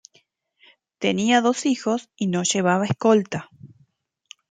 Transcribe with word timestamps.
Tenía 0.97 1.41
dos 1.41 1.67
hijos 1.67 2.09
y 2.15 2.25
no 2.25 2.41
llevaba 2.41 2.85
escolta. 2.87 3.51